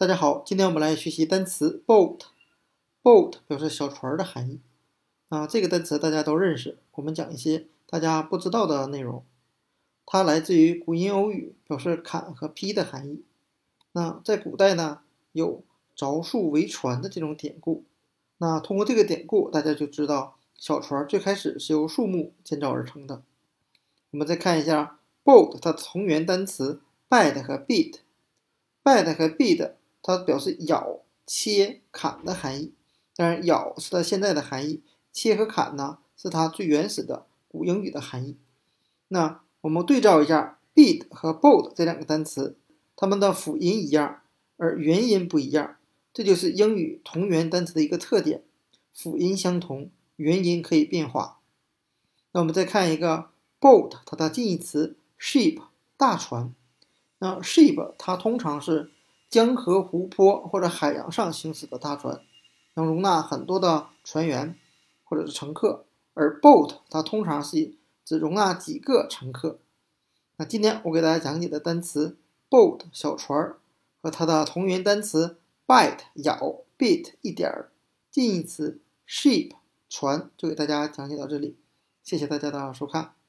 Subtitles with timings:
[0.00, 2.20] 大家好，今天我们来学习单词 boat。
[3.02, 4.58] boat 表示小船的含义。
[5.28, 6.78] 啊，这个单词大家都认识。
[6.92, 9.22] 我们讲一些大家不知道的内容。
[10.06, 13.22] 它来自于古音欧语，表示砍和劈的含义。
[13.92, 15.02] 那在古代呢，
[15.32, 15.62] 有
[15.94, 17.84] 凿树为船的这种典故。
[18.38, 23.22] 那通过这个典故，大家就知道小船最开始是由树木建造而成的。
[24.12, 26.80] 我们再看一下 boat 它的同源单词
[27.10, 27.96] bite 和 beat。
[28.82, 29.72] bite 和 beat
[30.02, 32.72] 它表示咬、切、砍的含义。
[33.16, 34.82] 当然，咬是它现在的含义，
[35.12, 38.36] 切和砍呢是它最原始的古英语的含义。
[39.08, 42.56] 那我们对照一下 beat 和 boat 这两个单词，
[42.96, 44.22] 它们的辅音一样，
[44.56, 45.76] 而元音不一样。
[46.12, 48.42] 这就是英语同源单词的一个特点，
[48.92, 51.38] 辅音相同，元音可以变化。
[52.32, 53.30] 那我们再看一个
[53.60, 55.60] boat，它的近义词 ship
[55.96, 56.54] 大船。
[57.18, 58.90] 那 ship 它通常是
[59.30, 62.20] 江河、湖泊或者海洋上行驶的大船，
[62.74, 64.58] 能容纳很多的船员
[65.04, 65.86] 或者是乘客。
[66.14, 69.60] 而 boat 它通常是只容纳几个乘客。
[70.36, 72.18] 那今天我给大家讲解的单词
[72.50, 73.58] boat 小船儿
[74.02, 75.38] 和它的同源单词。
[75.70, 77.70] bite 咬，beat 一点儿，
[78.10, 79.52] 近义词 ship
[79.88, 81.56] 船就给大家讲解到这里，
[82.02, 83.19] 谢谢大家的收看。